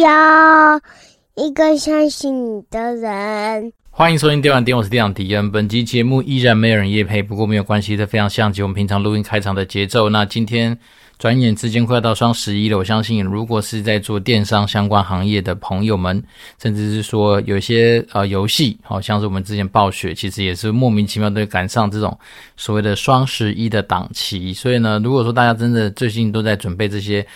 [0.00, 0.80] 要
[1.34, 3.72] 一个相信你的人。
[3.90, 5.50] 欢迎收听电玩店，我是店长迪恩。
[5.50, 10.08] 本集节目依然没有人夜配，不过没有关系，这非常像极我们平常录音开场的节奏。
[10.08, 10.78] 那今天。
[11.18, 16.22] 转眼之间快要到双十一了，我相信如果是在做电商相关行业的朋友们，
[16.62, 22.16] 甚至是说有些呃游戏，好像是我们之前暴雪，其实也是莫名其妙的赶上这种
[22.56, 24.52] 所谓的双十一的档期。
[24.52, 27.26] 所以呢，如果说大家真的最近都在准备这些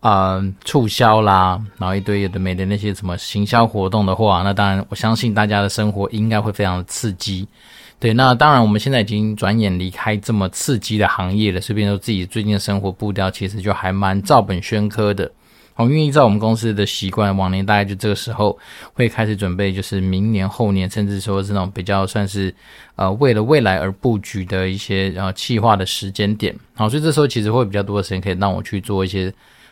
[0.00, 7.46] 呃促销啦，然后一堆有的没的那些什么行销活动的话，那当然我相信大家的生活应该会非常的刺激。
[7.98, 11.60] 对，那当然，我们现在已经转眼离开这么刺激的行业了。
[11.60, 15.30] 顺便说，自己最近的生活步调其实就还蛮照本宣科的。
[15.76, 18.58] 我们依照我们公司的习惯，往年大概就这个时候
[18.94, 22.54] 会开始准备，就是明年、后年，甚至说是那种比较算是
[22.96, 26.54] 呃为了未来而布局的一些呃企划的时间点。
[26.74, 29.30] 好，所以这时候其实会比较多的时间可以让我去做一些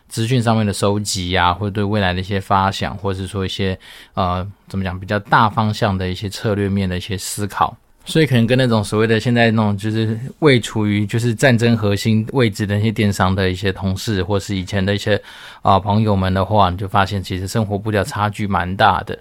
[0.08, 3.78] 资讯上面的收集呀，或者对未来的一些发想，或者是说一些
[4.14, 7.76] 呃怎么讲比较大方向的一些策略面的一些思考。
[8.04, 15.20] 所以可能跟那种所谓的现在那种就是未处于就是战争核心位置的那些电商的一些同事，或是以前的一些
[15.60, 19.18] 啊、朋友们的话，你就发现其实生活步调差距蛮大的。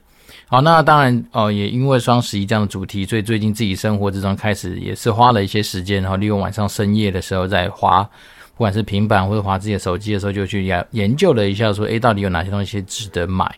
[0.47, 8.09] 好，那当然哦、也因为双十一这样的主题，所以最近自己生活之中开始也是花了一些时间，然后利用晚上深夜的时候在花，
[8.57, 13.49] 不管是平板或者滑自己的手机的时候，就去研研究了一下说，说诶到底有哪些东西值得买。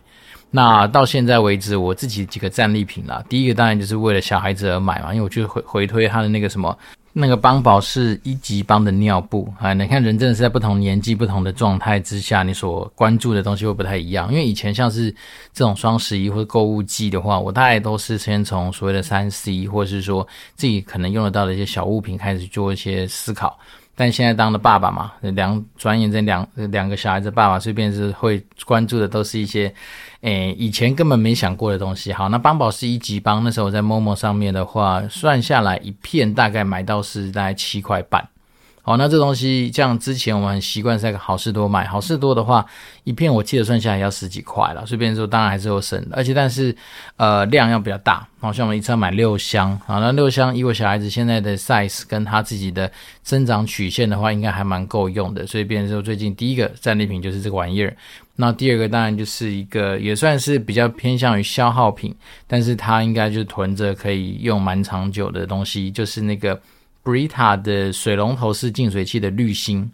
[0.50, 3.24] 那到现在为止，我自己几个战利品啦。
[3.28, 6.76] 第一个当然就是为了小孩子而买嘛，因为我就回回推他的那个什么，
[7.12, 9.72] 那个邦宝是一级邦的尿布啊。
[9.72, 14.28] 你看人真的是在不同年纪、不同的状态之下，你所关注的东西会不太一样。
[14.32, 15.08] 因为以前像是
[15.54, 23.56] 这种双十一或者购物季的话，我大概都是先从所谓的三 C 或者是说自己可能用得到的一些小物品开始做一些思考。
[24.00, 29.70] 但现在当了爸爸嘛，两转眼这两两个小孩子爸爸，随便是会关注的都是一些，
[30.22, 32.10] 诶、以前根本没想过的东西。
[32.10, 38.26] 好，那邦宝是一级邦，那时候我在陌陌上面的话，算下来一片大概买到是大概七块半。
[38.82, 42.64] 好，那这东西像之前我们习惯在好事多买，好事多的话，
[43.04, 44.84] 一片我记得算下来要十几块了。
[44.86, 46.74] 随便说，当然还是有省的，而且但是
[47.16, 48.26] 呃量要比较大。
[48.40, 52.90] 好像我们一次要买六箱，好，那六箱以我小孩子现在的 size 跟他自己的
[53.22, 55.46] 增长曲线的话，应该还蛮够用的。
[55.46, 57.94] 所以变成说最近第一个战利品就是这个玩意儿。
[58.36, 62.14] 那第二个当然就是一个也算是比较偏向于消耗品，
[62.46, 66.58] 但是它应该就囤着可以用蛮长久的东西，就是那个。
[67.04, 69.90] Brita 的水龙头式净水器的滤芯，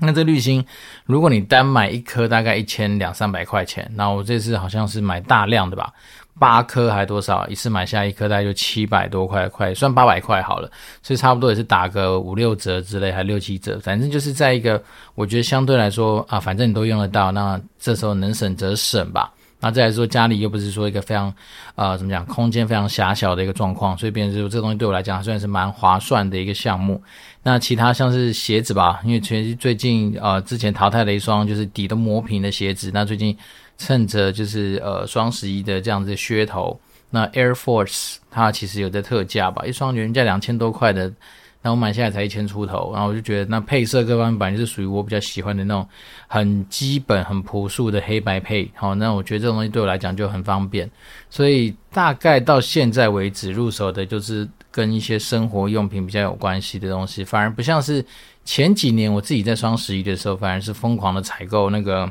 [0.00, 0.64] 那这滤芯，
[1.04, 3.90] 如果你单买一颗，大概一千两三百块钱。
[3.94, 5.92] 那我这次好像是买大量的吧，
[6.38, 7.46] 八颗还多少？
[7.48, 10.70] 一次买下一颗，大概就七百多块，快算八百块好了。
[11.02, 14.82] 所以差不多也是打个五六折之类，还六七折，反正就是在一个
[15.14, 19.32] 我觉得相对来说啊，反正你都用得到，那这时候能省则省吧。
[19.60, 21.34] 那再来说，家里又不是说一个非常，
[21.74, 27.02] 呃，怎么讲，空间非常狭小的一个状况，所以变成说这个东西对我来讲还算是蛮划算的一个项目。
[27.42, 33.36] 那其他像是鞋子吧，因为其实最近呃之前淘汰了一双就是底都磨平的鞋子，那最近
[33.76, 36.78] 趁着就是呃双十一的这样子的噱头，
[37.10, 41.12] 那 Air Force 它其实有在特价吧，一双原价两千多块的。
[41.60, 45.86] 那我买下来才一千出头，然后我就觉得那配色各方面本来就是属于我比较喜欢的那种
[46.28, 48.70] 很基本、很朴素的黑白配。
[48.76, 50.88] 好，那我觉得这种东西对我来讲就很方便，
[51.28, 58.04] 所以大概到现在为止入手的就是跟一些生活用品比较有关系的东西，反而不像是
[58.44, 62.10] 前几年我自己在双十一的时候，反而是疯狂的采购那个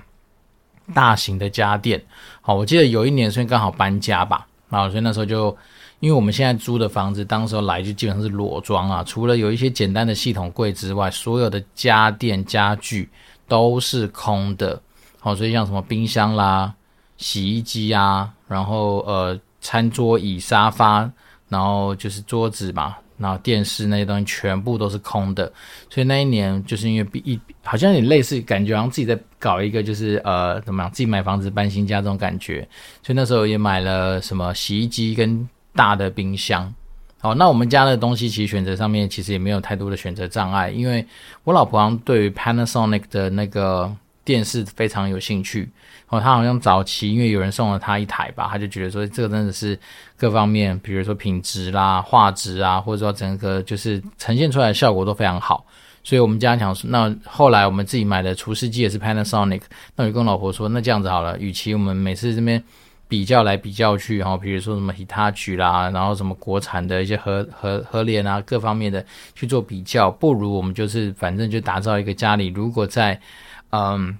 [0.94, 2.04] 大型的家电。
[2.42, 5.58] 好，我记得有一年所以刚好搬家吧，然后，所以那时候就。
[6.00, 13.10] 因为我们现在租的房子，当时候来就基本上是裸装啊，除了有一些简单的系统柜之外，所有的家电家具
[13.48, 14.80] 都是空的。
[15.20, 16.72] 好，所以像什么冰箱啦、
[17.18, 21.12] 洗衣机啊，然后呃餐桌椅、沙发，
[21.50, 25.52] 然后就是桌子嘛，然后电视那些东西全部都是空的。
[25.90, 32.62] 所以那一年就是因为一好像也类似感觉，好像自己在搞一个就是呃怎么样，自己买房子搬新家这种感觉。
[33.02, 35.50] 所以那时候也买了什么洗衣机跟。
[35.78, 36.74] 大的冰箱，
[37.20, 41.06] 好，那我们家的东西其实选择上面其实也没有太多的选择障碍，因为
[41.44, 43.90] 我老婆好像对于 Panasonic 的那个
[44.26, 45.70] 电视非常有兴趣，
[46.10, 49.80] 哦，她好像早期因为有人送了她一台吧，她就觉得说这个真的是
[50.18, 55.64] 各方面，比如说品质啦、画质啊，或者说整个就是呈现出来的效果都非常好，
[56.04, 59.62] 所以我们家想说，那后来我们自己买的除湿机也是 Panasonic，
[59.96, 62.64] 那我就跟老婆说，那这样子好了，与其我们每次这边。
[63.08, 73.20] 比较来比较去，哈比如说什么 Hitachi 啦，然后什么国产的一些和和和联啊，各方面的去做比较，不如我们就是反正就打造一个家里，如果在
[73.70, 74.18] 嗯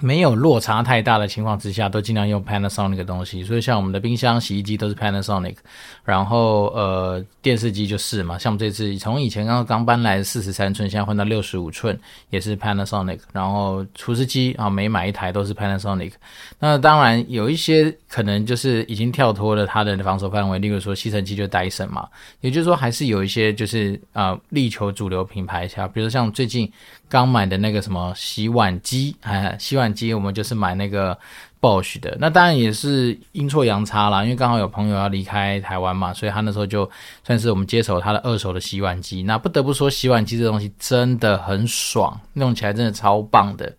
[0.00, 3.44] 没有落差太大的情况之下，都尽量用 Panasonic 的东西。
[3.44, 5.54] 所以像我们的冰箱、洗衣机都是 Panasonic，
[6.02, 8.36] 然后呃电视机就是嘛。
[8.36, 11.98] 像我们这次从以前刚刚搬来四十三寸，现在换到六十五寸，
[12.30, 13.20] 也是 Panasonic。
[13.32, 16.12] 然后除湿机啊，每买一台都是 Panasonic。
[16.58, 22.08] 那当然有一些可能就是已经跳脱了它的防守范围，例如说吸尘器就 Dyson 嘛。
[22.40, 26.68] 也就是说还是有一些就是啊、力求主流品牌下，比如像最近。
[27.14, 31.16] 刚买的那个什么洗碗机，哎，洗碗机我们就是买那个
[31.60, 36.90] Bosch 的，那当然也是阴错阳差啦，因为刚好有朋友要离开台湾嘛，所以他那时候就
[37.24, 39.22] 算是我们接手他的二手的洗碗机。
[39.22, 43.72] 那不得不说，洗碗机这东西真的很爽，用起来真的超棒的。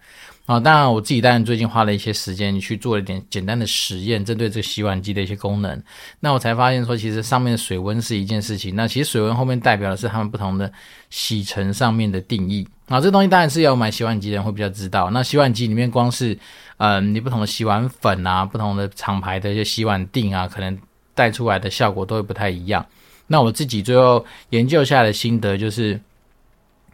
[0.46, 5.82] 啊，当然我自己当然最近花了一些时间去做了一点简单的实验，针对这个洗碗机的一些功能。
[6.20, 8.76] 那我才发现说，其实上面的水温是一件事情。
[8.76, 10.72] 那其实水温后面代表的是他们不同的
[11.10, 12.68] 洗程上面的定义。
[12.88, 15.10] 啊，这东西当然是要买洗碗机的人会比较知道。
[15.10, 16.38] 那洗碗机里面光是，
[16.78, 20.78] 嗯，你不同的洗碗粉啊，不同的厂牌的一些洗碗定啊，可能
[21.16, 22.86] 带出来的效果都会不太一样。
[23.26, 26.00] 那我自己最后研究下来的心得就是，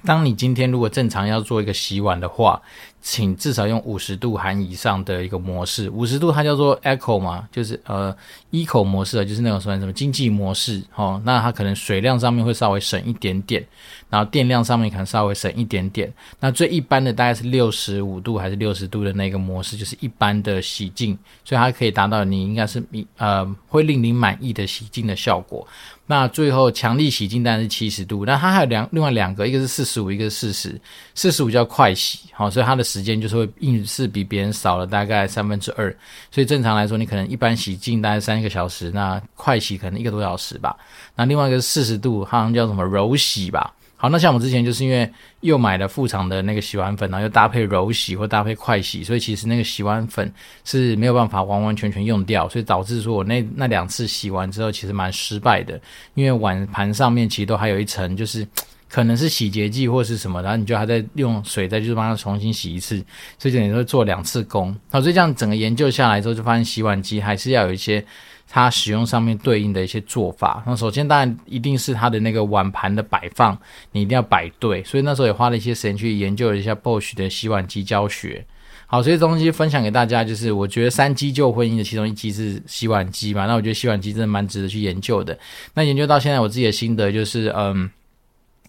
[0.05, 2.61] 当你今天如果正常要做一个洗碗的话，
[3.01, 8.15] 请至少用五十度含以上的一个模式，五十度它叫做 echo 嘛，就是呃
[8.51, 11.19] Eco 模式，就是那种什么什么经济模式哦。
[11.25, 13.65] 那它可能水量上面会稍微省一点点，
[14.09, 16.13] 然后电量上面可能稍微省一点点。
[16.39, 22.83] 那最一般的大概是六十五度还是六十度的那个模式，就是一般的洗净，所以它可以达到你应该是
[23.17, 25.67] 呃会令你满意的洗净的效果。
[26.07, 30.81] 那最后强力洗净当然是七十度，那它还有两另外两个，一个是四十五，一个是四十，
[31.15, 35.95] 四十五叫快洗，好，所以它的时间就是会硬是比别人少了大概三分之二，
[36.29, 40.75] 所以正常来说，你可能一般洗净大概三个小时，那快洗可能一个多小时吧。
[41.15, 43.73] 那另外一个四十度，好像叫什么柔洗吧。
[43.95, 45.09] 好，那像我之前就是因为
[45.41, 50.29] 又买了副厂的那个洗碗粉，然后又搭配柔洗或搭配快洗，所以其实那个洗碗粉
[50.65, 55.79] 是没有办法完完全全用掉，所以导致说我那那两次洗完之后其实蛮失败的，
[56.15, 58.45] 因为碗盘上面其实都还有一层就是。
[58.91, 63.01] 可能是洗洁剂或是什么，然后你就还在用水再去帮它重新洗一次，
[63.39, 64.75] 所以等于说做两次工。
[64.89, 68.03] 好，所以这样整个研究下来之后，就发现洗碗机还是要有一些
[68.49, 70.61] 它使用上面对应的一些做法。
[70.67, 73.57] 那首先当然一定是它的那个碗盘的摆放，
[73.93, 74.83] 你一定要摆对。
[74.83, 78.45] 所以那时候也花了一些时间去研究了一下 Bosch 的洗碗机教学。
[78.87, 83.45] 好，所以东西分享给大家，就是我觉得三机救婚姻的其中一机是洗碗机嘛。
[83.45, 85.39] 那我觉得洗碗机真的蛮值得去研究的。
[85.75, 87.89] 那研究到现在，我自己的心得就是，嗯。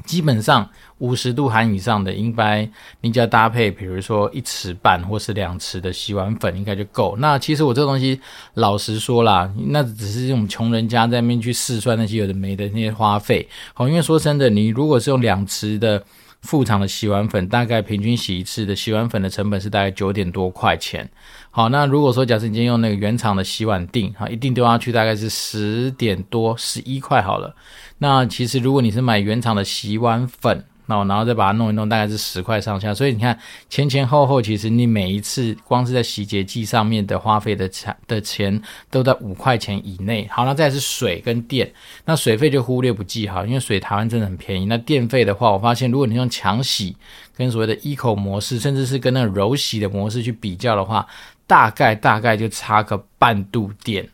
[0.04, 0.68] 基本上
[0.98, 2.68] 五十度含以上的，应该
[3.00, 7.16] 你只要搭配，比如说一匙半或是两匙的洗碗粉，应该就够。
[7.18, 8.20] 那其实我这东西，
[8.54, 13.48] 老实说啦，那只是这种穷人家在那边去试算那些有的没的那些花费。
[13.74, 16.02] 好，因为说真的，你如果是用两匙的
[16.42, 21.08] 副厂的洗碗粉，大概平均洗一次的洗碗粉的成本是大概九点多块钱。
[21.54, 27.54] 好，那如果说假设你今天用那个原厂的洗碗锭，哈，一定丢下去大概是十点多十一块好了。
[27.98, 32.92] 那其实，如果你是买原厂的洗碗粉，那然后再把它弄一弄，大概是十块上下。
[32.92, 33.38] 所以你看
[33.70, 38.60] 前前后后，其实你每一次光是在洗洁剂上面的花费的钱的钱
[38.90, 40.28] 都在五块钱以内。
[40.30, 41.72] 好，那再是水跟电，
[42.04, 44.66] 那水费就忽略不计哈，因为水台湾真的很便宜。
[44.66, 46.96] 那电费的话，我发现如果你用强洗
[47.36, 51.06] 跟所谓的 Eco 模式，甚至是跟那个柔洗的模式去比较的话，
[51.46, 54.08] 大概大概就差个半度电。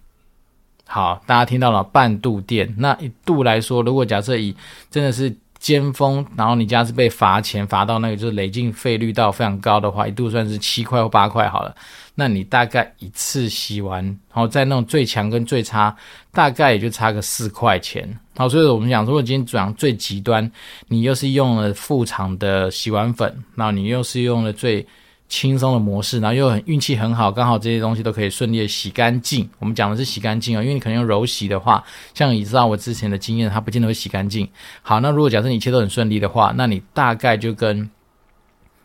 [0.90, 4.56] 好，大家听到了半度电，那一度来说，如果假设以
[4.90, 11.74] 真的是尖峰，然后你家是被罚钱罚到那个就是累进费率到非常高的话，一度算是七块或八块好了。
[12.14, 15.94] 那你大概一次洗完，然后在那种最强跟最差，
[16.32, 18.08] 大概也就差个四块钱。
[18.36, 20.50] 好，所以我们讲，如果今天讲最极端，
[20.88, 24.86] 你又是用了副厂的洗碗粉，然后你又是用了最。
[25.28, 29.48] 轻松的模式，然后又很运气很好，刚好这些东西都可以顺利的洗干净。
[29.58, 34.48] 我们讲的是洗干净哦，因为你可能用柔洗的话，像你知道我之前的经验，它不见得会洗干净。
[34.80, 37.88] 好，那如果假设你一切都很顺利的话，那你大概就跟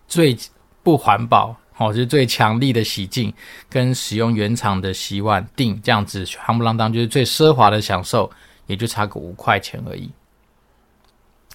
[0.08, 0.38] 最
[0.84, 3.34] 不环保，哦，就是最强力的洗净，
[3.70, 8.30] 跟使用原厂的洗碗定这样子，夯不啷当就是最奢华的享受，
[8.68, 10.10] 也就差个五块钱而已。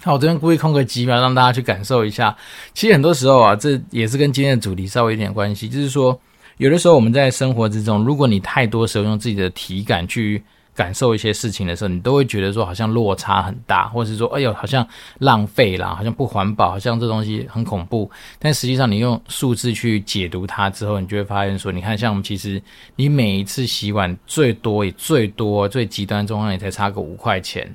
[0.04, 2.34] 好，我这边故意空个几秒，让大家去感受一下。
[2.72, 5.68] 其实很多时候啊，这也是跟今天的主题稍微有点关系。
[5.68, 6.18] 就是说，
[6.58, 10.40] 有的时候我们在生活之中，如果你太多时候用自己的体感去
[10.72, 14.86] 感受一些事情的时候，你都会觉得说好像落差很大，或者是说，哎呦，好像
[15.18, 18.08] 浪费啦，好像不环保，好像这东西很恐怖。
[18.38, 22.62] 但实际上，你用数字去解读它之后，你就会发现说，你看，像我们其实
[22.94, 27.68] 你每一次洗碗最多也最多最极端状况也才差个五块钱。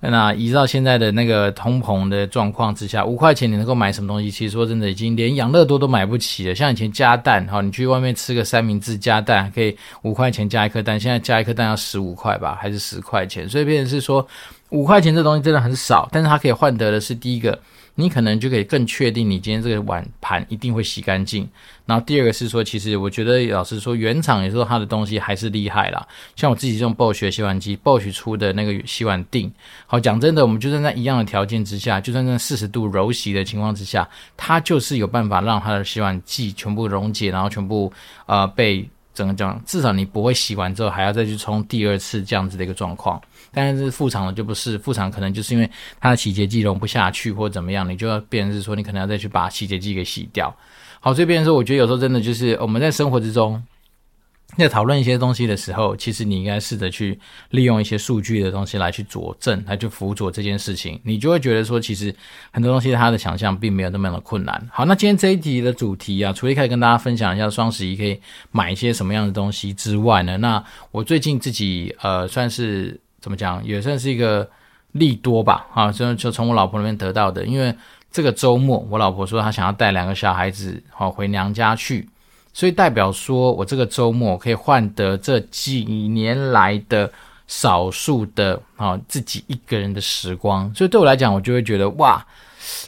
[0.00, 4.30] 那依照现在的那个通膨的状况之下，五块钱你能够买什么东西？
[4.30, 6.54] 其实说真的，已经连养乐多都买不起了。
[6.54, 13.48] 像以前加蛋，哈，你去外面吃个三明治加蛋，可以五块钱加一颗蛋，现在加一颗蛋要十五块吧，还是十块钱？
[13.48, 14.26] 所以变成是说，
[14.70, 17.58] 五块钱这东西真的很少，但是它可以换得的是第一个。
[17.96, 21.48] 你可能就可以更确定你今天这个碗盘一定会洗干净。
[21.86, 26.06] 然后第二个是说，其实我觉得老实说，原厂也说它的东西还是厉害啦。
[26.34, 29.50] 像我自己用 Bosch 洗碗机，Bosch 出的那个洗碗錠，
[29.86, 37.92] 好讲真的，我们就算在一样的条件之下，就算在四十度柔洗的情况之下，它就是有办法让它的洗碗剂全部溶解，然后全部
[38.26, 43.20] 呃被整个这样，至少你不会洗完之后还要再去冲第二次这样子的一个状况。
[43.52, 50.54] 但是副厂的就不是，副厂可能就是因为它的洗洁剂溶不下去或怎么样，你就要变成是说你可能要再去把洗洁剂给洗掉。
[51.00, 53.62] 好，这边说我觉得有时候真的就是我们在生活之中
[54.56, 57.18] 在讨论一些东西的时候，其实你应该试着去
[57.50, 62.14] 利用一些数据的东西来去佐证，来去辅佐这件事情，你就会觉得说其实
[62.52, 64.68] 很多东西它的想象并没有那么的困难。
[64.72, 68.20] 好，那今天这一集的主题啊，除了一开始跟大家分享一下双十一可以
[68.50, 73.00] 买一些什么样的东西之外呢，那我最近自己呃算是。
[73.24, 74.46] 怎么讲也算是一个
[74.92, 77.42] 利多吧，啊，就就从我老婆那边得到的。
[77.46, 77.74] 因为
[78.10, 82.06] 这个周末，我老婆说她想要带两个小孩子，好回娘家去，
[82.54, 87.12] 所以代表说我这个周末可以换得这几年来的
[87.46, 90.74] 少数的啊自己一个人的时光。
[90.74, 92.24] 所以对我来讲，我就会觉得哇，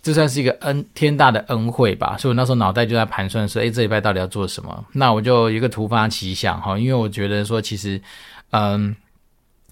[0.00, 2.16] 这算是一个恩天大的恩惠吧。
[2.16, 4.84] 所以我那时候脑袋就在盘算说，诶，这礼拜到底要做什么？
[4.92, 8.00] 那我就一个突发奇想哈，因为我觉得说其实，
[8.52, 8.96] 嗯。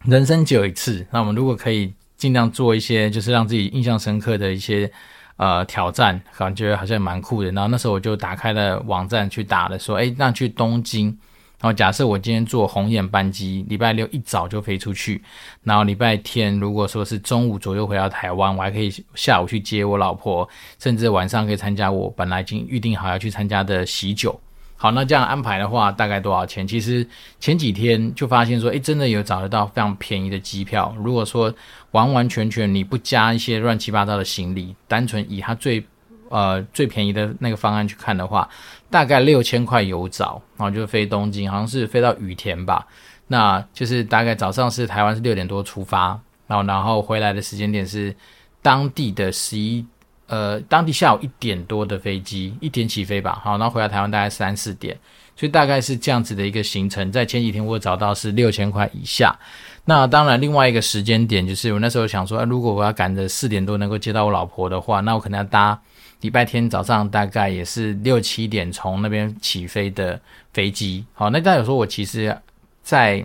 [0.07, 4.93] 人生只有一次，那我们如果可以尽量做一些，就是让自己印象深刻的一些
[5.37, 7.51] 呃挑战，感觉好像蛮酷的。
[7.53, 11.17] 然后那时候我就打开了网站去打了，说，哎，那去东京。
[11.61, 15.23] 然后假设我今天坐红眼班机，礼拜六一早就飞出去，
[15.63, 20.47] 然后礼拜天如果说是中午左右回到台湾，我还可以下午去接我老婆，
[20.79, 24.39] 甚至晚上可以参加我本来已经预定好要去参加的喜酒。
[24.85, 26.69] 好，那这样安排的话，大概多少钱？
[26.69, 27.09] 其实
[27.41, 30.95] 前几天就发现说，诶，真的有找得到非常便宜的机票。
[30.99, 31.51] 如果说
[31.93, 35.83] 完完全全你不加一些乱七八糟的行李，单纯以它最
[36.29, 38.47] 呃最便宜的那个方案去看的话，
[38.91, 42.87] 大概六千块有找，然后就飞东京，好像是飞到羽田吧。
[43.29, 46.09] 那就是大概早上是台湾是六点多出发，
[46.47, 48.15] 然后然后回来的时间点是
[48.61, 49.83] 当地的十一。
[50.27, 54.99] 呃，当地下午一点多的飞机，一点起飞吧，好，然后回来台湾大概三四点，
[55.37, 57.13] 所以大概是这样子的一个行程。
[57.13, 59.39] 在前几天我找到是六千块以下。
[59.85, 65.79] 那当然，另外一个时间点就是我那时候想说，如果我要赶着四点多能够接到我老婆的话，那我可能要搭
[66.23, 70.19] 礼拜天早上大概也是六七点从那边起飞的
[70.53, 71.05] 飞机。
[71.13, 72.35] 好，那大家有说我其实
[72.83, 73.25] 在。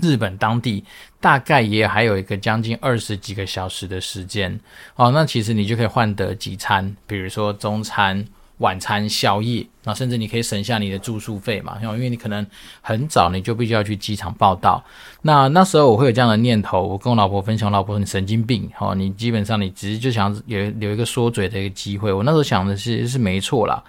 [0.00, 0.84] 日本当地
[1.20, 4.60] 大概也还有一个将近二十几个小时的时间
[4.94, 8.24] 哦，那其实你就可以换得几餐，比如说中餐、
[8.58, 12.46] 晚餐、宵夜，那甚至你可以省下你的住宿费嘛，因为你可能
[12.80, 14.82] 很早你就必须要去机场报到。
[15.22, 22.12] 那那时候我会有这样的念头，我跟我老婆分享，老婆你神经病哦，你基本上你只是就想有有一个说嘴的一个机会。
[22.12, 23.82] 我那时候想的是是没错啦。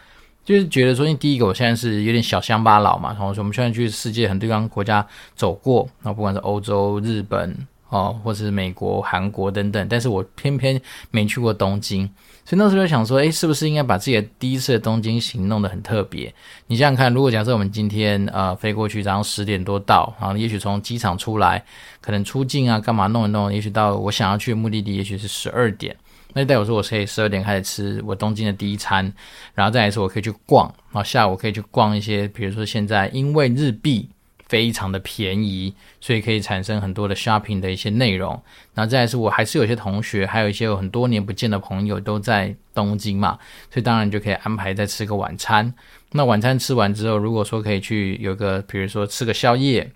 [0.47, 7.53] 就是觉得说，因为第一个我现在是有点小乡巴佬嘛，然后说我们现在去世界很多地方国家走过，然后不管是欧洲、日本
[7.89, 12.09] 哦，或是美国、韩国等等，但是我偏偏没去过东京，
[12.45, 16.33] 所以那时候就想说，诶，是不是应该把自己的第一次的东京行弄得很特别？
[16.67, 21.61] 你想想看，如果假设我们今天呃飞过去，然后十点多到，然后也许从机场出来，
[21.99, 25.93] 可能出境啊干嘛弄一弄，也许到我想要去的目的地，也许是十二点。
[26.37, 29.11] 那代表说，我可以十二点开始吃我东京的第一餐，
[29.55, 34.07] 然后再来说，我可以去逛，然后下午可以去逛一些，比如说现在因为日币
[34.47, 38.39] 非常的便宜，所以可以产生很多的 shopping 的一些内容。
[38.75, 43.39] 然后再来是，我还是有些同学，还有一些有很多年不见的朋友都在东京嘛，
[43.71, 45.73] 所以当然就可以安排再吃个晚餐。
[46.11, 49.91] 那晚餐吃完之后，如果说可以去有个，比如说吃个宵夜。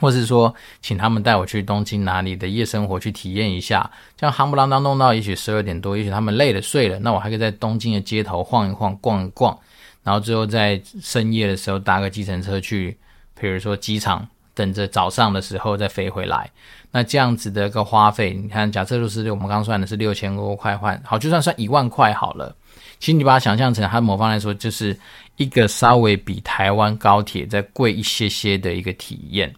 [0.00, 9.56] 或是说，请他们带我去东京哪里的夜生活去体验一下，这样夯不啷当弄到也许十二点多，也许他们累了睡了，那我还可以在东京的街头晃一晃、逛一逛，
[10.02, 12.96] 然后最后在深夜的时候搭个计程车去，
[13.40, 16.50] 比如说机场等着早上的时候再飞回来。
[16.90, 22.54] 那这样子的一个花费，你看，假设就是我们刚算的是六千多块换，好，就算算一万块好了。
[22.98, 24.98] 其实你把它想象成它某方来说，就是
[25.36, 29.54] 一个稍微比台湾高铁再贵一些些的一个体验。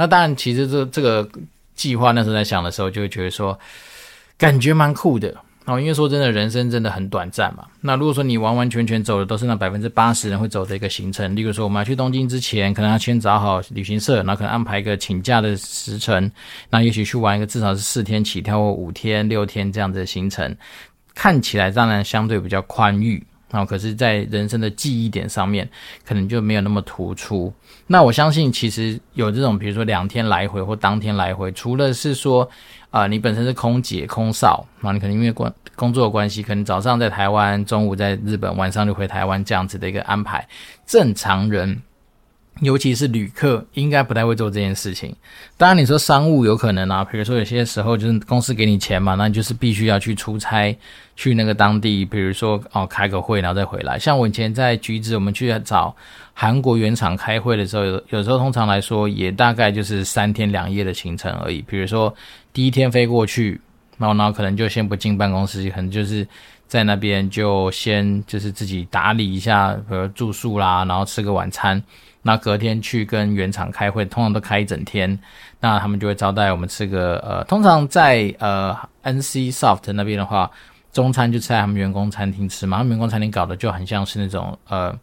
[0.00, 1.28] 那当然，其实这这个
[1.74, 3.58] 计划那时候在想的时候，就会觉得说，
[4.38, 5.34] 感觉蛮酷的。
[5.64, 7.66] 哦，因为说真的，人生真的很短暂嘛。
[7.80, 16.30] 那如果说你完完全全走的都是那百分之八十人会走的一个行程，例如说我们要去东京之前，可能要先找好旅行社，然后可能安排一个请假的时程，
[16.70, 20.56] 那也许去玩一个至少是四天起跳或五天、六天这样子的行程，
[21.12, 23.22] 看起来当然相对比较宽裕。
[23.50, 25.68] 啊，可是，在人生的记忆点上面，
[26.04, 27.52] 可能就没有那么突出。
[27.86, 32.48] 那我相信，其实有这种，比如说两天来回或当天来回，除了是说，
[32.90, 40.46] 啊、你本身是空姐、空少，啊，你可能因为关工作关系，可能早上在台湾，中午在日本，晚上就回台湾这样子的一个安排，
[40.86, 41.82] 正常人。
[42.60, 45.14] 尤其是旅客，应该不太会做这件事情。
[45.56, 50.76] 当然，你说商务有可能啊，比如说有些时候就是公司给你钱嘛，那你就是必须要去出差，
[51.14, 53.96] 去那个当地，比如说哦开个会，然后再回来。
[53.96, 55.94] 像我以前在橘子，我们去找
[56.34, 61.62] 韩国原厂开会的时候，有有时候通常来说也大概就是三天两夜的行程而已。
[61.62, 62.12] 比如说
[62.52, 63.60] 第一天飞过去，
[63.98, 66.26] 然后然后可能就先不进办公室，可能就是
[66.66, 71.80] 在那边就先就是自己打理一下，比如住宿啦，然后吃个晚餐。
[72.22, 75.18] 那隔天去跟原厂开会，通常都开一整天，
[75.60, 80.50] 那他们就会招待我们吃个呃，通常在呃 NC Soft 那边的话，
[80.92, 84.94] 中餐就吃在他们员工餐厅吃嘛，他们员工餐厅搞的就很像是那种呃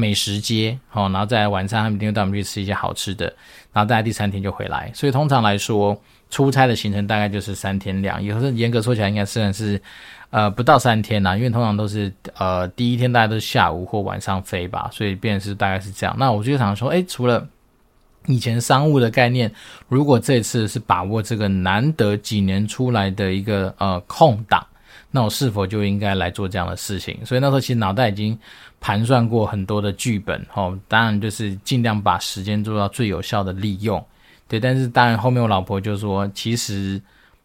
[0.00, 3.26] 美食街哦，然后再来晚餐他们一定会带我们去吃一些好吃的，
[3.72, 9.80] 然后大概第三天就回来，所以通常来说出差的行程大概就是三天两夜，或者严格说起来应该虽然是。
[10.32, 16.14] 呃，不到三天呐，因为通常都是呃第一天大家都是下午或晚上飞吧，所以变成是大概是这样。
[16.16, 17.44] 那我就想说，诶，除了
[18.26, 19.52] 以前商务的概念，
[19.88, 24.64] 如果这次是把握这个难得几年出来的一个呃空档，
[25.10, 27.18] 那我是否就应该来做这样的事情？
[27.26, 28.38] 所以那时候其实脑袋已经
[28.80, 34.04] 盘算过很多的剧本，哦，当然就是尽量把时间做到最有效的利用，
[34.48, 34.58] 对。
[34.58, 37.00] 但是当然后面我老婆就说，其实。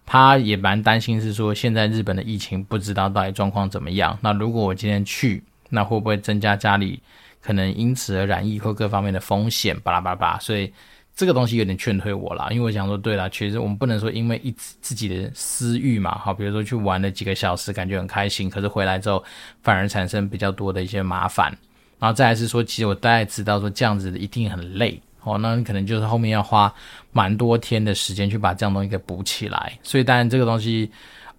[0.07, 4.15] 她也蛮担心，是说现在日本的疫情不知道到底状况怎么样。
[4.21, 7.01] 那如果我今天去，那会不会增加家里
[7.41, 9.75] 可能因此而染疫或各方面的风险？
[9.79, 10.37] 巴拉巴拉。
[10.37, 10.71] 所以
[11.15, 19.23] 这个东西有点劝退我啦，因为我想说，对啦，其实我们不能说因为一自己的私欲嘛，好，比如说去玩了几个小时，感觉很开心，可是回来之后
[19.63, 21.55] 反而产生比较多的一些麻烦。
[21.97, 24.99] 然后再来是说，其实我大概知道说这样子的一定很累。
[25.23, 26.71] 哦，那你可能就是后面要花
[27.11, 30.91] 蛮多天的时间去把这样东西给补起来，所以当然这个东西，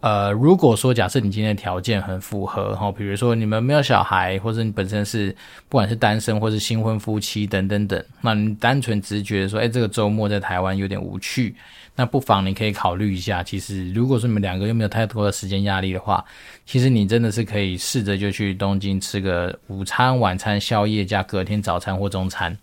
[0.06, 5.34] 呃，如果说假设你今天的条件很符合，哈，比如说你们没有小孩，或者你本身是
[5.68, 11.56] 不管是单身或是新婚夫妻等等等，那你单纯只是觉说，哎，这个周末在台湾有点无趣，
[11.96, 13.42] 那不妨你可以考虑一下。
[13.42, 16.24] 其实如果说你们两个又没有太多的时间压力的话，
[16.64, 22.56] 其实你真的是可以试着就去东京吃个午餐、晚餐、宵夜加隔天早餐或中餐。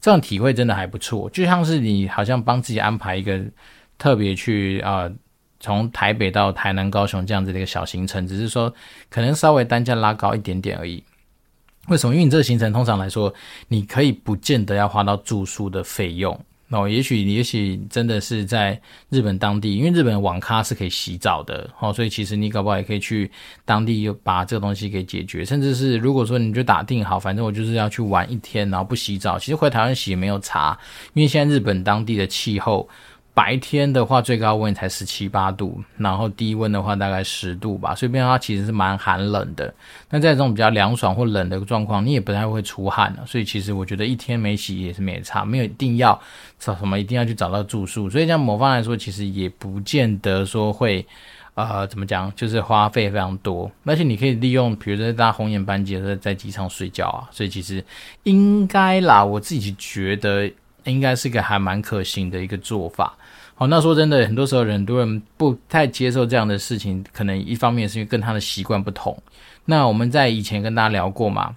[0.00, 3.40] 这种体会真的还不错，就像是你好像帮自己安排一个
[3.96, 5.08] 特别去啊、
[5.60, 8.74] 从台北到台南、高雄这样子的一个小行程，只是说
[9.10, 11.04] 可能稍微单价拉高一点点而已。
[11.88, 12.14] 为什么？
[12.14, 13.32] 因为你这个行程通常来说，
[13.68, 16.38] 你可以不见得要花到住宿的费用。
[16.68, 23.28] 那也许也许真的是在日本当地，因为日本网咖是可以洗澡的，哦，所以其实你搞不好也可以去
[23.64, 30.78] 当地又把这个东西给解决，甚至是如果说你就打定好，反正我就是要去玩一天，然后不洗澡，其实回台湾洗也没有差，
[31.14, 32.88] 因为现在日本当地的气候。
[33.32, 39.72] 白天的话，最高温才十七八度，然后低温的话大概十度吧，所以变它其实是蛮寒冷的。
[40.10, 43.24] 那在这种比较凉爽或冷的状况，你也不太会出汗了。
[43.26, 46.20] 所以其实我觉得一天没洗也是没差，没有一定要
[46.58, 48.10] 找什么一定要去找到住宿。
[48.10, 51.06] 所以像某方来说，其实也不见得说会
[51.54, 53.70] 呃怎么讲，就是花费非常多。
[53.84, 57.28] 而且你可以利用，比如说搭红眼班机的时候在机场睡觉啊。
[57.30, 57.82] 所以其实
[58.24, 60.50] 应该啦，我自己觉得。
[60.90, 63.16] 应该是个还蛮可行的一个做法。
[63.54, 69.16] 好，那说真的，很多时候很多人不太接受这样的事情，可能一方面是因为跟他的习惯不同。
[69.66, 71.54] 那我们在以前跟大家聊过嘛，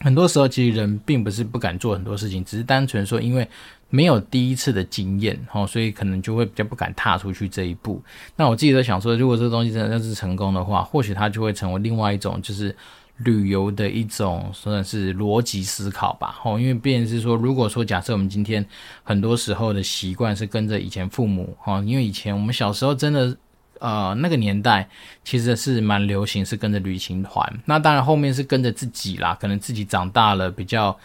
[0.00, 3.46] 很多时候其实人并不是不敢做很多事情，只是单纯说因为
[3.90, 8.00] 没有第一次的经验，哦，所以可能就会比较不敢踏出去这一步。
[8.36, 12.74] 那我自己都想说，如果这个东西真的要是成功的话，或许它就会成为另外一种就是。
[13.18, 18.64] 旅游的一种算是逻辑思考吧，吼，因为变是说，如果说假设我们今天
[19.04, 23.36] 很多时候的习惯是跟着以前父母，哈，因为以前我们小时候真的，
[23.78, 24.88] 呃，那个年代
[25.22, 30.96] 其实是蛮流行是跟着旅行团，那当然后面是跟着自己啦，可能自己长大了比较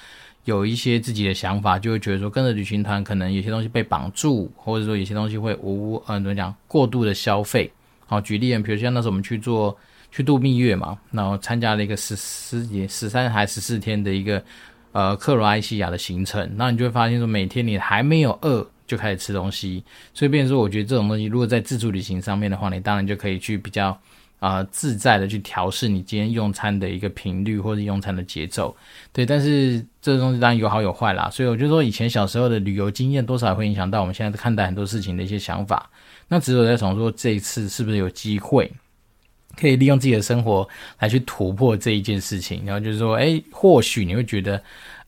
[0.45, 7.71] 有一些自己的想法，就会觉得说跟着旅行团可能有些东西被绑住，或者说有些东西会无，呃，怎么讲，过度的消费，
[8.07, 9.77] 好，举例，比如像那时候我们去做。
[10.11, 14.43] 去度蜜月嘛，然后参加了一个十十几十三还十四天的一个
[14.91, 23.97] 呃克罗埃西亚的行程，那你就会发现说，每天你还没有饿就开始吃东西，所以变成说，我觉得这种东西如果在自助旅行上面的话，你当然就可以去比较
[24.39, 28.73] 啊、自在的去调试你今天用餐的一个频率或者用餐的节奏。
[29.11, 35.89] 对，但是这个东西当然有好有坏啦，所以我就说以前小时候的旅游经验多少会影响到我们现在看待很多事情的一些想法。
[36.29, 38.71] 那只有在想说这一次是不是有机会
[39.59, 40.67] 可以利用自己的生活
[40.99, 44.61] 来去突破这一件事情，然后就是说，哎，或许你会觉得。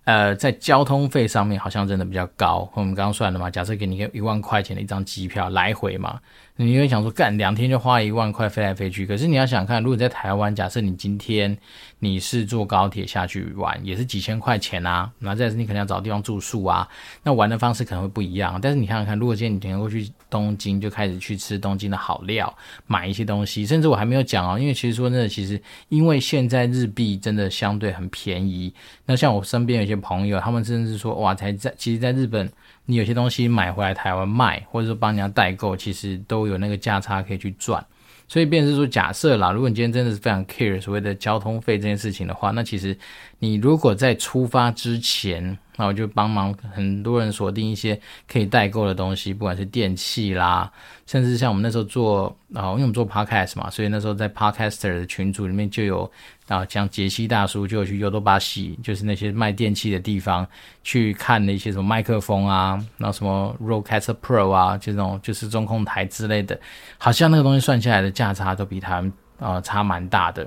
[0.03, 2.67] 呃，在交通费上面好像真的比较高。
[2.73, 6.19] 我们刚刚算了嘛，假设给你一个一万块钱的一张机票来回嘛，
[6.63, 9.06] 你会想说，干两天就花一万块飞来飞去。
[9.06, 11.58] 可是你要想看，如果在台湾，假设你今天
[12.00, 15.12] 你是坐高铁下去玩，也是几千块钱啊。
[15.17, 16.88] 那再是你可能要找地方住宿啊，
[17.24, 18.60] 那玩的方式可能会不一样。
[18.62, 22.54] 但是你看看看，如果今天你能够去东京，就开始去吃东京的好料，
[22.86, 28.74] 买一些东西，甚至我还没有讲哦，因为其实说真的，其实因为现在日币真的相对很便宜。
[29.06, 32.50] 那像我身边有些朋友，他们甚至说，哇，才在其实，在日本，
[32.86, 37.86] 你有些东西买回来台湾卖，或者说帮人家代购，其实都有那个价差可以去赚。
[38.28, 42.98] 所以，便是说，假设啦，如果你今天真的是非常 care 所谓的交通费这件事情的话，那其实
[43.39, 48.00] 你如果在出发之前，那我就帮忙很多人锁定一些
[48.32, 50.72] 可以代购的东西，不管是电器啦，
[51.08, 56.12] 甚至像我们那时候做啊，因为我们做 podcast 嘛，所以那时候在 podcaster 的群组里面就有。
[56.48, 60.46] 啊，像杰西大叔就有去尤多巴西，就是那些卖电器的地方
[60.84, 66.60] 去看那些什么麦克风啊，然后什么 Rodecaster Pro 啊，这种就是中控台之类的，
[66.98, 70.46] 好像那个东西算下来的价差都比他们呃差蛮大的。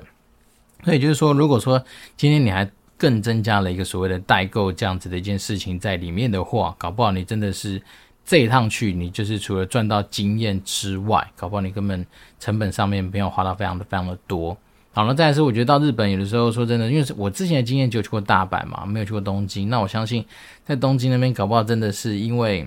[0.83, 1.83] 所以就是说，如果说
[2.15, 7.81] 今天你还更增加了一个所谓的代购这样子的一件事情在里面的话，搞不好你真的是
[8.25, 12.05] 这一趟去，你就是除了赚到经验之外，搞不好你根本
[12.39, 14.57] 成本上面没有花到非常的非常的多。
[14.93, 19.69] 好了，再来是我觉得到日本有的时候说真的，因为我之前的经验就去过大阪嘛，没有去过东京。
[19.69, 20.25] 那我相信
[20.63, 22.65] 在东京那边搞不好真的是因为，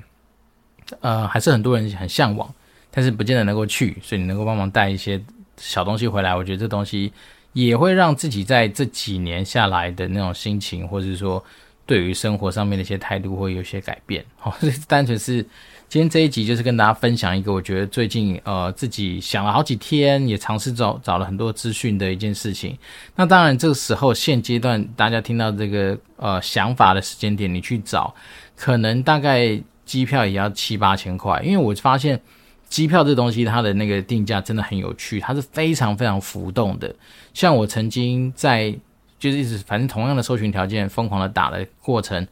[1.00, 2.54] 呃，还是很多人很向往，
[2.90, 5.18] 但是不见得能够去，所以你能够帮忙带一些
[5.56, 7.10] 小东西回来，我觉得这东西
[7.52, 11.42] 也会让自己在这几年下来的那种心情，或者是说
[11.86, 14.24] 对于生活上面的一些态度会有些改变。
[14.36, 15.44] 好， 这单纯是。
[15.90, 22.76] 今天这一集就是跟大家分享一个我觉得最近呃自己想了好几天，也尝试找找了很多资讯的一件事情。
[23.16, 28.14] 那当然这个时候现阶段大家听到这个呃想法的时间点，你去找，
[28.54, 31.40] 可能大概机票也要七八千块。
[31.42, 32.20] 因为我发现
[32.68, 36.94] 机票这东西它的那个定价真的很有趣，它是非常非常浮动的。
[37.32, 38.74] 像我曾经在
[39.18, 42.26] 就是一直反正同样的搜寻条件疯狂的打的过程。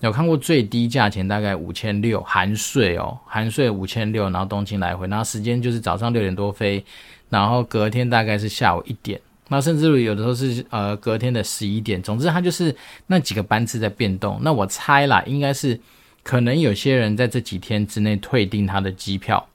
[0.00, 6.84] 有看过最低价钱大概五千六含税哦，含税五千六，然后东京来回，然后时间就是早上六点多飞，
[7.28, 12.74] 然后隔天大概是下午一点，那甚至有的时候是呃隔天的十一点，总之它就是
[13.06, 14.40] 那几个班次在变动。
[14.42, 15.78] 那我猜啦，应该是
[16.24, 19.46] 可能有些人在这几天之内退订他的机票。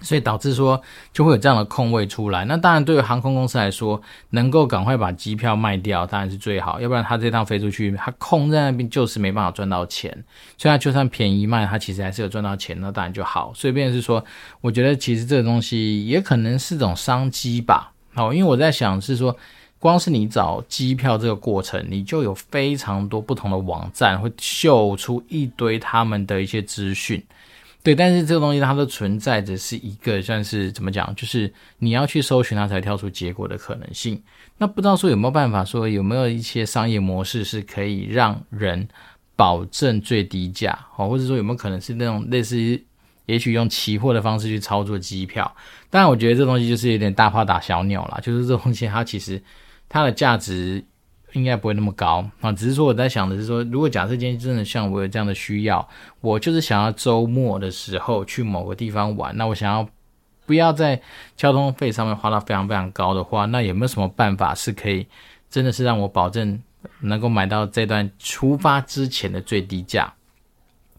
[0.00, 0.80] 所以导致说
[1.12, 2.44] 就会有这样的空位出来。
[2.44, 6.80] 那当然，对于航空公司来说，能够赶快把机票卖掉当然是最好。
[6.80, 10.10] 要不然他这趟飞出去，他空在那边就是没办法赚到钱。
[10.56, 13.52] 所以他就算便宜卖，他其实还是有赚到钱，那当然就好。
[13.54, 14.24] 所以变成是说，
[14.60, 17.92] 我觉得其实这个东西也可能是种商机吧。
[18.14, 19.36] 好，因为我在想是说，
[19.78, 27.22] 光是你找机票这个过程，你就有非常多不同的网站会秀出一堆他们的一些资讯。
[27.82, 34.22] 对，但是这个东西它都存在着是一个算是怎么讲，就是你要去搜寻它才跳出结果的可能性。
[34.58, 38.86] 那不知道说有没有办法说有没有一些商业模式是可以让人
[39.34, 42.82] 保证最低价，哦，或者说有没有可能是那种类似于
[43.24, 45.50] 也许用期货的方式去操作机票？
[45.88, 49.42] 但，我觉得这东西就是有点大炮打小鸟啦，就是这东西它其实
[49.88, 50.84] 它的价值。
[51.32, 55.88] 应该不会那么高啊，只是说我在想的是说，如果假设今天真的像我有这样的需要，
[56.20, 59.88] 我就是想要周末的时候去某个地方玩，那我想要
[60.46, 61.00] 不要在
[61.36, 65.06] 交通费上面花到非常非常高的话，那有没有什么办法是可以
[65.48, 66.60] 真的是让我保证
[67.00, 70.12] 能够买到这段出发之前的最低价？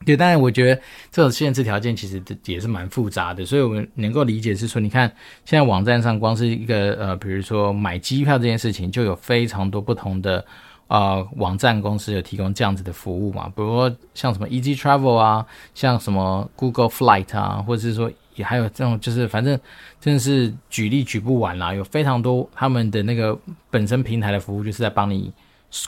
[0.04, 5.08] 对，当然，我觉得这种限制条件其实也是蛮复杂的，所以我们能够理解是说，你看
[5.46, 10.44] 现在网站上光是一个呃，比如说买机票这件事情，就有非常多不同的
[10.88, 19.60] 呃网站公司有提供这样子的服务嘛，比如说像什么 Easy Travel 啊，像什么 Google Flight 啊，或者是说也还有这种，就是反正
[20.00, 23.38] 真的是举例举不完啦，有非常多他们的那个
[23.70, 25.32] 本身平台的服务，就是在帮你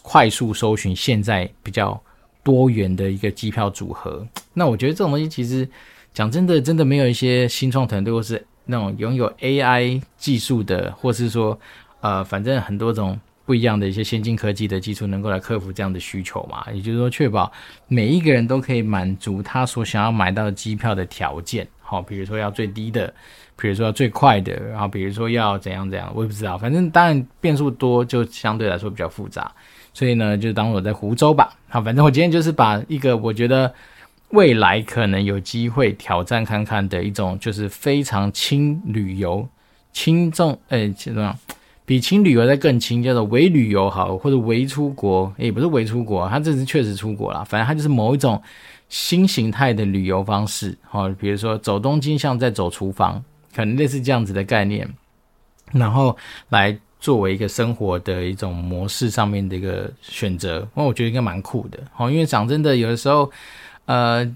[0.04, 1.99] 快速搜寻现在比较。
[2.43, 5.67] 多元的一个机票组合， 那我觉得这种东西其实
[6.13, 11.58] 讲真的，真的没有一些新创团队或是那种拥有 AI 技术的，或是说
[12.01, 16.65] 呃，反正很多种不一样的一些先进科技的技术，能够来克服这样的需求嘛。
[16.73, 17.51] 也就是说，确保
[17.88, 21.67] 每一个人都可以满足他所想要买到机票的条件。
[21.82, 23.13] 好，比如说要最低的，
[23.56, 29.52] 比如说最快的，然后比如说要怎样怎样，我也不知道，反正当然变数多，就相对来说比较复杂，
[29.94, 31.54] 所以呢，就当我在湖州吧。
[31.70, 33.74] 好，反正我今天就是把一个我觉得
[34.30, 39.48] 未来可能有机会挑战看看的一种，就是非常轻旅游、
[39.92, 41.38] 轻重，哎，怎么样？
[41.86, 48.42] 比轻旅游再更轻，叫做微旅游好，或者微出国，也不是微出国，它这次确实出国了，反正它就是某一种
[48.88, 53.22] 新形态的旅游方式，哦，比如说走东京像在走厨房，
[53.56, 54.88] 可能类似这样子的概念，
[55.72, 56.18] 然后
[56.50, 63.32] 来作为一个生活的一种模式上面的一个选择，那我觉得应该蛮酷的，哦，因为讲真的，有的时候，
[63.86, 64.36] 呃，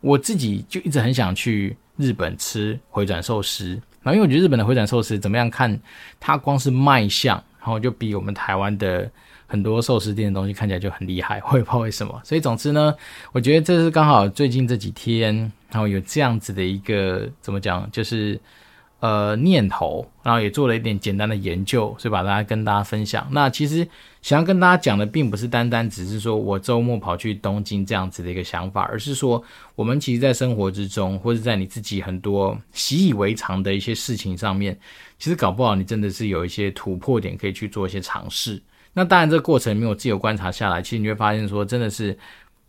[0.00, 3.80] 我自己就一直很想去日本吃回转寿司。
[4.02, 5.80] 然后，因为我觉得日本的回转寿司怎么样看，
[6.20, 9.10] 它光是卖相，然后就比我们台湾的
[9.46, 12.20] 很多寿司店的东西看起来就很厉害，我也不知道为什么。
[12.24, 12.94] 所以总之呢，
[13.32, 15.34] 我觉得这是刚好最近这几天，
[15.70, 18.40] 然后有这样子的一个怎么讲，就是。
[19.00, 23.28] 呃，念头，然后也做了一点简单的研究，所以把大家跟大家分享。
[23.30, 23.86] 那其实
[24.22, 29.40] 想要跟大家讲的，并不是单单只是说我周末跑去东京这样子的一个想法，而是说
[29.74, 34.76] 我们其实，在生活之中，或者在你自己很多习以为常的一些事情上面，
[35.18, 38.60] 其实搞不好你真的是有一些突破点可以去做一些尝试。
[38.96, 42.18] 那当然，这个过程里面我自己有观察下来，其实你会发现说，真的是。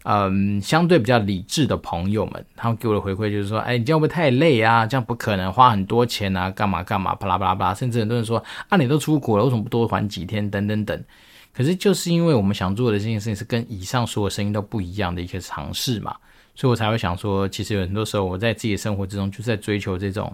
[0.10, 4.86] 嗯，相对比较理智的朋友们，他们给我的回馈就是说，哎，你这样会不会太累啊？
[4.86, 10.50] 这样不可能花很多钱啊，干嘛干嘛，巴拉巴拉巴拉，甚至很多人说，啊，你都出国了，为什么不多玩几天？
[10.50, 11.04] 等等等。
[11.54, 16.16] 可是就是因为我们想做的这件事情是跟以上所有声音都不一样的一个尝试嘛，
[16.56, 20.32] 所以我才会想说，其实有很多时候我在自己的生活之中就是在追求这种，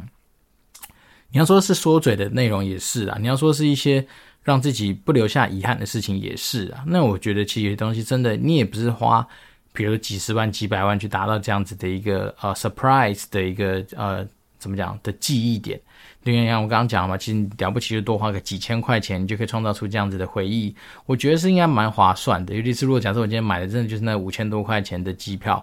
[1.31, 4.05] 你要说是缩嘴的内容也是啊，你要说是一些
[4.43, 6.83] 让自己不留下遗憾的事情也是啊。
[6.85, 9.27] 那我觉得其实有些东西真的，你也不是花。
[9.75, 14.23] 比如几十万、几百万去达到这样子的一个呃 surprise 的一个呃
[14.59, 15.81] 怎么讲的记忆点，
[16.23, 20.75] 就像我刚刚讲嘛，其实了不起就多花个几千块钱，你就可以创造出这样子的回忆。
[21.07, 25.55] 我觉得是应该蛮划算的，尤其是如果假设我今天买的真的就是那五千多块钱的机票，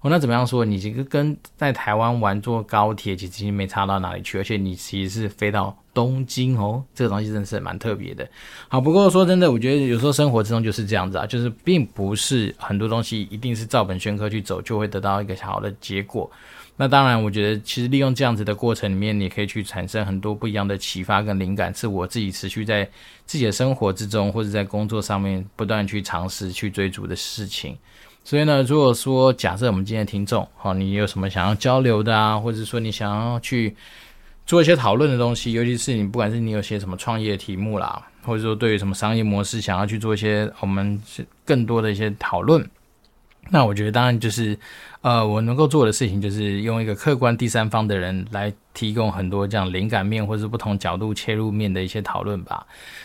[0.00, 0.64] 哦，那怎么样说？
[0.64, 5.76] 你这个跟在台湾玩坐高铁其实已经没差到哪里去，而且你其实是飞到。
[5.96, 8.28] 东京哦，这个东西真是蛮特别的。
[8.68, 16.30] 好，不过说真的，我觉得有时候生活之中就是这样子啊，就是并不是很多东西一定是照本宣科去走就会得到一个好的结果。
[16.76, 22.86] 那当然，我觉得其实利用这样子的过程里面，你可以去产生很多不一样的启发跟灵感，是我自己持续在
[23.24, 27.74] 自己的生活之中或者在工作上面不断去尝试去追逐的事情。
[28.22, 33.74] 所以呢，如果说假设我们今天的听众，好，你有什么想要交流的啊，或者说你想要去。
[34.46, 41.02] 做一些讨论的东西，尤其是你不管是你有些什么创业题目啦，或者说对于什么商业模式想要去做一些我们
[41.44, 42.64] 更多的一些讨论，
[43.50, 44.56] 那我觉得当然就是，
[45.00, 52.64] 呃，我能够做的事情就是用一个客观第三方的人来提供很多这样灵感面或者是不同角度切入面的一些讨论吧。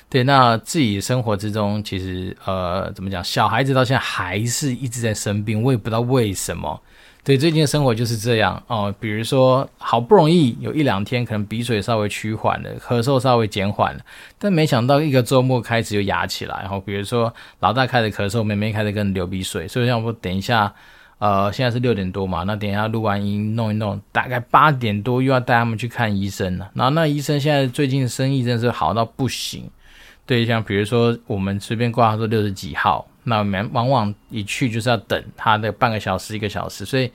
[0.09, 6.79] 对，那自己生活之中其实呃怎么讲，小孩子到现在还是一直在生病，我也不知道为什么。
[7.23, 8.91] 对，最近的生活就是这样哦。
[8.99, 14.01] 比如说，好不容易有一两天，可能鼻水稍微趋缓了，咳嗽稍微减缓了，
[14.39, 16.57] 但没想到一个周末开始就哑起来。
[16.61, 19.67] 然后，比如说老大开始咳嗽，妹妹开始跟流鼻水。
[19.67, 20.73] 所以，像我等一下，
[21.19, 26.71] 呃，现在是六点多嘛，那等一下录完音弄一弄，大概八点多又要带他们去看医生了。
[26.73, 29.69] 然后，那医生现在最近生意真是好到不行。
[30.25, 33.05] 对，像比如说我们随便挂号说六十几号。
[33.23, 37.11] 那我们往往一去就是要等他的半个小时一个小时，所以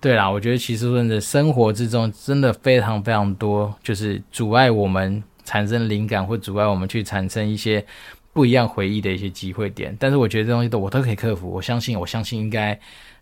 [0.00, 7.84] 对啦，我觉得其实真的生活之中真的非常非常多，就是阻碍我们产生灵感或阻碍我们去产生一些
[8.32, 9.96] 不一样回忆的一些机会点。
[10.00, 12.78] 但是我觉得这东西都我都可以克服，我相信我相信应该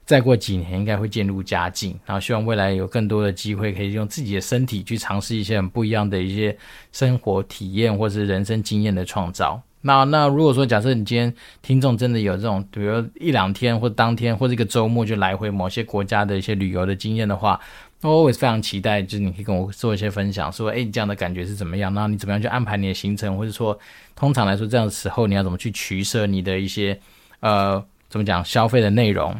[0.06, 1.98] 再过几年应该会渐入佳境。
[2.06, 6.56] 然后希望未来有更多的机会可以用自己的身体去尝试一些很不一样的一些
[6.92, 9.60] 生活体验或是人生经验的创造。
[9.82, 17.58] 那那如果说假设你今天听众真的有这种，比如一两天或当天或者一个周末就来回某些国家的一些旅游的经验的话，
[18.02, 21.92] 那我也是非常期待，就是你可以跟我做一些分享，说诶，这样的感觉是怎么样？
[21.94, 23.78] 那你怎么样去安排你的行程，或者说
[24.14, 26.98] 通常来说这样的时候你要怎么去取舍你的一些
[27.40, 29.34] 呃怎么讲消费的内容？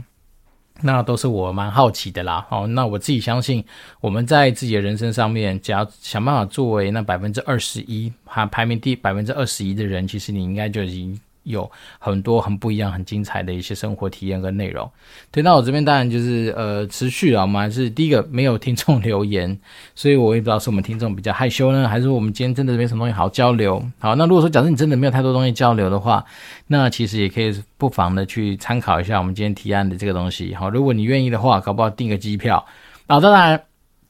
[0.83, 3.65] 那都是我蛮好奇的啦，哦，那我自己相信，
[4.01, 11.21] 我们在自己的人生上面，只要想办法作为那百分之二十一，还排名第百分之二十一的人，其实你应该就已经。
[11.43, 14.91] 有很多很不一样、很精彩的一些生活体验跟内容。
[15.31, 19.59] 对，那我这边当然就是呃持续啊，我们还是第一个没有听众留言，
[19.95, 23.83] 所以我也不知道是我们听众比较害羞呢，还是我们今天真的没什么东西好交流。
[23.99, 26.25] 好，那如果说假设你真的没有太多东西交流的话，
[26.67, 30.55] 那其实也可以不妨的去参考一下我们今天提案的这个东西。
[30.55, 32.65] 好，如果你愿意的话，搞不好订个机票。
[33.07, 33.61] 好，当然。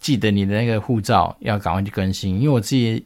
[0.00, 3.04] 记得你的那个护照要赶快去更新，因为我自己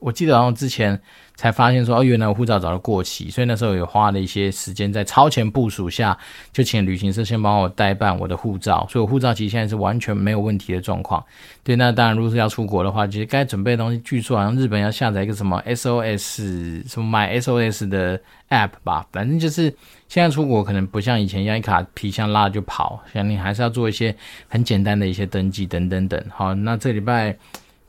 [0.00, 1.00] 我记得好像之前。
[1.36, 6.14] 才发现说哦，原来我护照早就过期，所以那时候也花了一些时间在超前部署下，
[6.52, 11.24] 就请旅行社先帮我代办我的护照，所以我护照其实现在是完全没有问题的状况。
[11.64, 19.74] 对，那当然如果是要出国的话，其实该准备的东西，据说好像日本要下载一个什么 SOS 什么 My SOS 的 App 吧，反正就是
[20.08, 24.14] 现在出国可能不像以前一样一卡皮箱拉就跑，像你还是要做一些
[24.46, 26.22] 很简单的一些登记等等等。
[26.28, 27.34] 好，那这礼拜。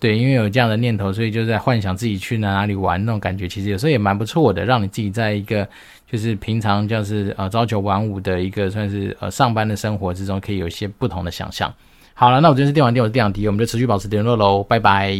[0.01, 5.65] 对，因为有这样的念头，所以就在幻想自己去哪哪里玩那种感觉，其实有时候也蛮不错的，让你自己在一个
[6.11, 11.71] 就是平常就是呃朝九晚五的一个算是呃上班的生活之中，可以有一些不同的想象。
[12.15, 15.15] 好了，那我今天是电玩店，我是电玩迪，我们就持续保持联络喽，拜拜。